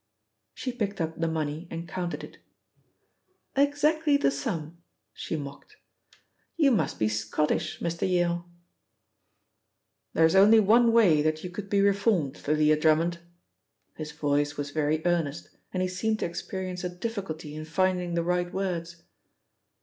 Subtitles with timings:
[0.55, 2.39] She picked up the money and counted it.
[3.55, 4.81] "Exactly the sum,"
[5.13, 5.77] she mocked.
[6.57, 8.09] "You must be Scottish, Mr.
[8.09, 8.49] Yale."
[10.13, 13.19] "There is only one way that you could be reformed, Thalia Drummond."
[13.95, 18.23] His voice was very earnest, and he seemed to experience a difficulty in finding the
[18.23, 19.03] right words.